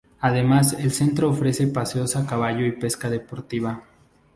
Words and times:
Además 0.19 0.73
el 0.79 0.89
centro 0.91 1.29
ofrece 1.29 1.67
paseos 1.67 2.15
a 2.15 2.25
caballo 2.25 2.65
y 2.65 2.71
pesca 2.71 3.07
deportiva. 3.11 3.83